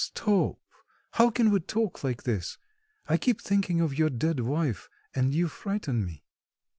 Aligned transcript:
"Stop, 0.03 0.57
how 1.11 1.29
can 1.29 1.51
we 1.51 1.59
talk 1.59 2.03
like 2.03 2.23
this? 2.23 2.57
I 3.05 3.17
keep 3.17 3.39
thinking 3.39 3.81
of 3.81 3.99
you 3.99 4.09
dead 4.09 4.39
wife, 4.39 4.89
and 5.13 5.31
you 5.31 5.47
frighten 5.47 6.03
me." 6.03 6.25